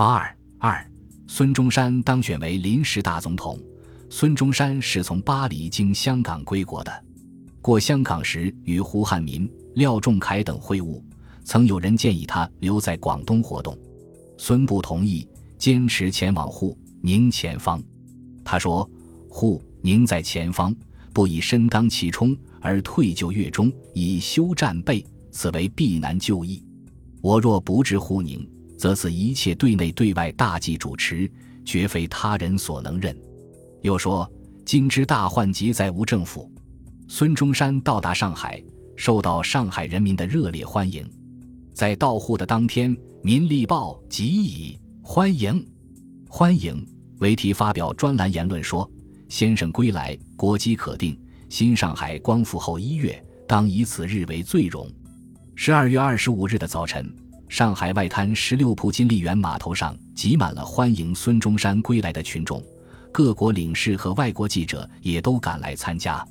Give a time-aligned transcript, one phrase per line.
[0.00, 0.90] 八二二，
[1.26, 3.60] 孙中山当选为临时大总统。
[4.08, 7.04] 孙中山是从巴黎经香港归国的，
[7.60, 11.02] 过香港时与胡汉民、廖仲恺等会晤，
[11.44, 13.78] 曾有人建议他留在广东活动，
[14.38, 15.28] 孙不同意，
[15.58, 17.78] 坚持前往沪宁前方。
[18.42, 18.90] 他说
[19.28, 20.74] ：“沪宁在前方，
[21.12, 26.64] 不以身当其冲而退就粤中，以休战备，此为避难就义。
[27.20, 28.50] 我若不至沪宁，
[28.80, 31.30] 则此一切对内对外大计主持，
[31.66, 33.14] 绝非他人所能任。”
[33.82, 34.26] 又说
[34.64, 36.50] ：“今之大患即在无政府。”
[37.06, 38.62] 孙中山到达上海，
[38.96, 41.06] 受到上海人民的热烈欢迎。
[41.74, 45.62] 在到沪的当天，《民力报》即以“欢迎，
[46.26, 46.82] 欢迎”
[47.20, 48.90] 为题发表专栏言论说
[49.28, 51.20] ：“先生归来，国基可定。
[51.50, 54.90] 新上海光复后一月，当以此日为最荣。”
[55.54, 57.14] 十二月二十五日的早晨，
[57.50, 62.62] 上海外滩十六铺金丽园码头上挤满了欢迎孙中山归来的群众。
[63.10, 66.24] 各国领事和外国记者也都赶来参加。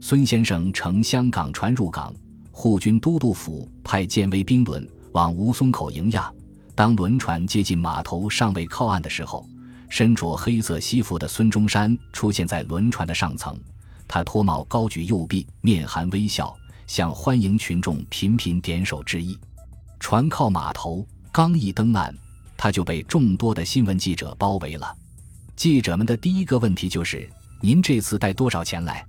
[0.00, 2.12] 孙先生乘香港船入港，
[2.50, 6.32] 护军都督府派舰威兵轮往吴淞口迎亚。
[6.74, 9.48] 当轮船接近码头，尚未靠岸的时候，
[9.88, 13.56] 身着黑色西服的孙中山出现在轮船的上层。
[14.08, 16.52] 他脱帽，高举右臂，面含微笑，
[16.88, 19.38] 向欢迎群众频频点手致意。
[19.98, 22.14] 船靠码头，刚一登岸，
[22.56, 24.94] 他就被众多的新闻记者包围了。
[25.56, 27.28] 记者们的第一个问题就是
[27.60, 29.04] ：“您这次带多少钱来？”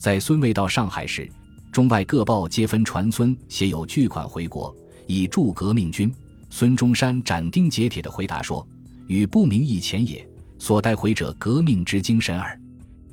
[0.00, 1.30] 在孙未到上海时，
[1.70, 4.74] 中外各报皆分传孙携有巨款回国，
[5.06, 6.12] 以助革命军。
[6.48, 8.66] 孙中山斩钉截铁地回答说
[9.06, 10.26] ：“与不明义钱也，
[10.58, 12.58] 所带回者革命之精神耳。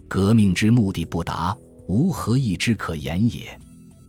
[0.08, 1.56] 革命之目的不达，
[1.88, 3.60] 无何义之可言也。”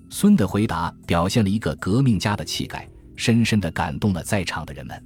[0.09, 2.89] 孙的回答表现了一个革命家的气概，
[3.19, 4.99] 深深地感动了在场的人们。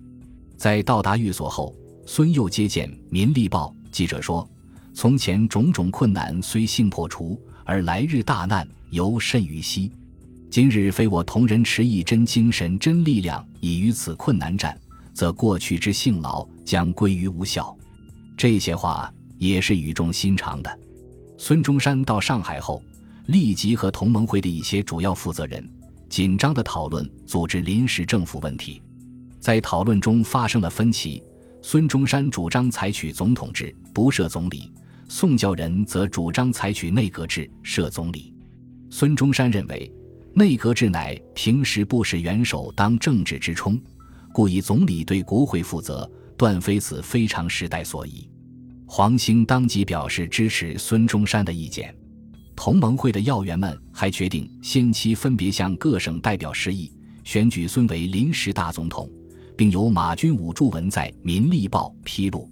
[0.57, 1.75] 在到达寓所后。
[2.05, 4.47] 孙又接见《民力报》记者说
[4.93, 9.89] ：“从前种种困难虽幸破除，而来日大难犹甚于昔。
[10.51, 14.77] 今日非我同仁持一真精神、真力量以与此困难战，
[15.15, 17.73] 则过去之幸劳将归于无效。”
[18.37, 19.09] 这些话
[19.39, 20.79] 也是语重心长的。
[21.39, 22.83] 孙中山到上海后，
[23.27, 25.65] 立即和同盟会的一些主要负责人
[26.13, 28.83] 紧张地讨论组织临时政府问题，
[29.41, 31.23] 在讨论中发生了分歧。
[31.63, 34.71] 孙中山主张采取总统制，不设总理；
[35.09, 38.35] 宋教仁则主张采取内阁制，设总理。
[38.91, 39.91] 孙中山认为，
[40.35, 43.81] 内阁制乃平时不使元首当政治之冲，
[44.35, 46.07] 故以总理对国会负责，
[46.37, 48.29] 断非此非常时代所宜。
[48.85, 51.97] 黄兴当即表示支持孙中山的意见。
[52.65, 56.93] 同盟会的要员们还决定先期分别向各省代表示意，
[57.25, 59.11] 选举孙为临时大总统。
[59.57, 62.49] 并由马君武著文在《民立报》披露，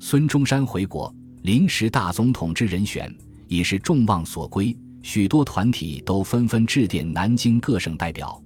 [0.00, 3.08] 孙中山回国，临时大总统之人选
[3.46, 4.76] 已是众望所归。
[5.04, 8.42] 许多团体都纷纷致电南京各省代表，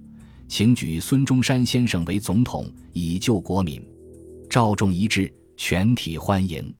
[0.47, 3.83] 请举孙中山先生为总统，以救国民。
[4.47, 6.71] 赵众一致，全体欢迎。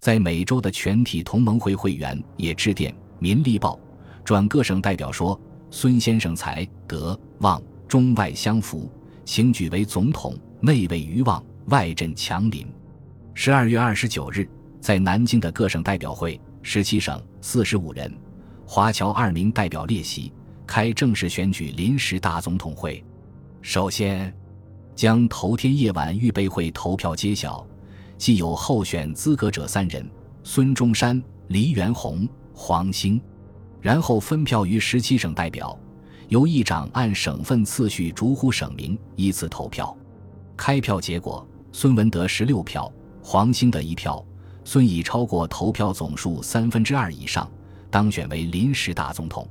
[0.00, 2.92] 在美洲的全体同盟会会员也致电
[3.24, 3.80] 《民力报》，
[4.22, 5.40] 转各省代表说：
[5.70, 7.58] 孙先生才德望
[7.88, 8.92] 中外相符，
[9.24, 10.36] 请举为总统。
[10.60, 12.66] 内卫余望，外镇强邻。
[13.32, 14.46] 十二月二十九日，
[14.78, 18.14] 在南京的各省代表会，十七省四十五人，
[18.66, 20.30] 华侨二名代表列席，
[20.66, 23.02] 开正式选举临时大总统会。
[23.62, 24.34] 首先，
[24.94, 27.66] 将头天夜晚预备会投票揭晓，
[28.18, 30.06] 既有候选资格者三人：
[30.42, 33.20] 孙中山、黎元洪、黄兴。
[33.80, 35.78] 然后分票于十七省代表，
[36.28, 39.94] 由议长按省份次序逐户省名依次投票。
[40.56, 42.90] 开票结果，孙文得十六票，
[43.22, 44.24] 黄兴得一票，
[44.64, 47.46] 孙已超过投票总数三分之二以上，
[47.90, 49.46] 当选为临时大总统。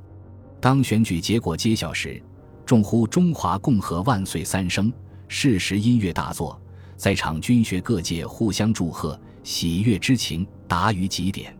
[0.60, 2.20] 当选举结果揭晓时，
[2.66, 4.92] 众呼“中华共和万岁”三声，
[5.28, 6.60] 适时音乐大作，
[6.96, 11.56] 在场军学各界互相祝贺，喜悦之情达于极点。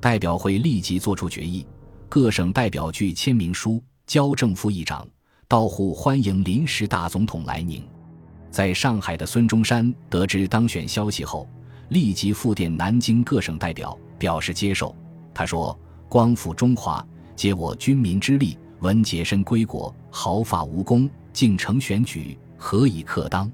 [0.00, 1.66] 代表会立即作出决议，
[2.08, 5.06] 各省代表具签名书交正副议长，
[5.48, 7.82] 到沪欢迎临时大总统来宁。
[8.50, 11.48] 在上海的孙中山得知当选消息后，
[11.88, 14.94] 立即复电南京各省代表，表示接受。
[15.34, 15.78] 他说
[16.08, 17.04] ：“光复中华，
[17.34, 18.56] 皆我军民之力。
[18.80, 23.50] 闻洁身归国，毫发无功，竟成选举，何以克当？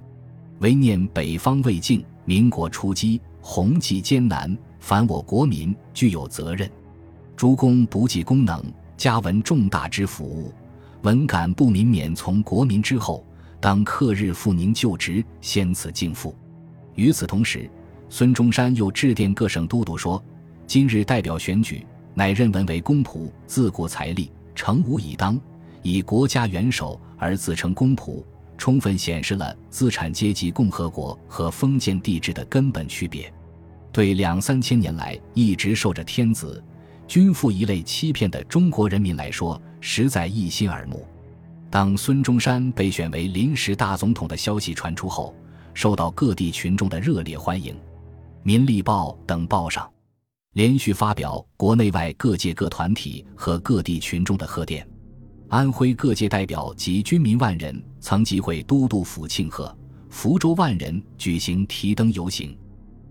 [0.58, 6.70] 唯念北方未静，民国初基，宏济艰难，凡我国民具有责任。
[7.34, 8.62] 诸公不计功能，
[8.98, 10.52] 加闻重大之服务，
[11.00, 13.24] 闻感不民免从国民之后。”
[13.62, 16.36] 当克日赴宁就职，先此敬父。
[16.96, 17.66] 与此同时，
[18.10, 20.22] 孙中山又致电各省都督说
[20.68, 25.40] ：“今日代表选举，乃任文为公仆，自顾财力，诚无以当。
[25.80, 28.22] 以国家元首而自称公仆，
[28.58, 33.32] 充分显示了资产阶级共和国和封建帝制的根本区别。
[33.94, 36.60] 对两三千年来一直受着天子、
[37.06, 41.06] 君父一类欺骗的中国人民来说，实在一心耳目。”
[41.70, 45.32] 当孙中山被选为临时大总统的消息传出后，
[45.74, 47.72] 受到各地群众的热烈欢迎。
[48.42, 49.88] 《民力报》等报上
[50.54, 54.84] 连续发表国内外各界各团体和各地群众的贺电。
[55.48, 59.72] 安徽各界代表及军民万人曾集会都督府庆贺，
[60.10, 62.58] 福州万人举行提灯游行。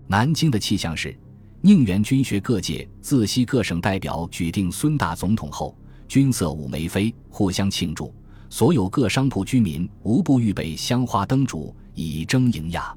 [0.06, 1.16] 南京的气象是：
[1.60, 8.14] 宁远军学各界自西各省代表举定孙大总统后，军色舞眉飞，互相庆祝。
[8.50, 12.94] 所有各商铺居民无不预备香花灯烛以征迎雅。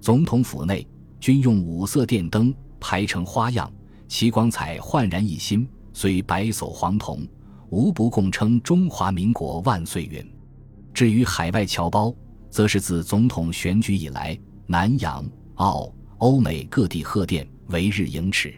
[0.00, 0.84] 总统府内
[1.20, 3.70] 均用五色电灯排成花样，
[4.08, 7.24] 其光彩焕然一新，虽白叟黄铜，
[7.68, 10.26] 无不共称中华民国万岁云。
[10.94, 12.12] 至于海外侨胞，
[12.50, 14.36] 则是自总统选举以来，
[14.66, 15.24] 南洋、
[15.56, 18.52] 澳、欧美各地贺电为日盈尺。